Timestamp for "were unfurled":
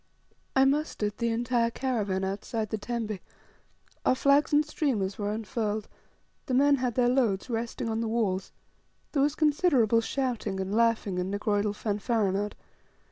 5.19-5.87